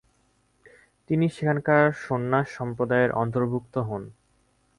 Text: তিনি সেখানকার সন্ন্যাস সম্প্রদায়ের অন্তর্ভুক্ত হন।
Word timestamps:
তিনি 1.09 1.25
সেখানকার 1.29 1.83
সন্ন্যাস 2.05 2.47
সম্প্রদায়ের 2.49 3.11
অন্তর্ভুক্ত 3.13 3.75
হন। 3.79 4.03